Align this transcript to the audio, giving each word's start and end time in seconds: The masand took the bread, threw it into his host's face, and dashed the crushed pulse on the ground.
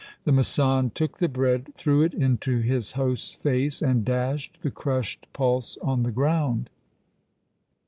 The 0.23 0.31
masand 0.31 0.95
took 0.95 1.19
the 1.19 1.27
bread, 1.29 1.75
threw 1.75 2.01
it 2.01 2.15
into 2.15 2.57
his 2.61 2.93
host's 2.93 3.35
face, 3.35 3.83
and 3.83 4.03
dashed 4.03 4.57
the 4.63 4.71
crushed 4.71 5.27
pulse 5.31 5.77
on 5.83 6.01
the 6.01 6.09
ground. 6.11 6.71